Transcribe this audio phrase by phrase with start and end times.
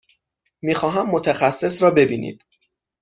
[0.61, 2.43] می خواهم متخصص را ببینید.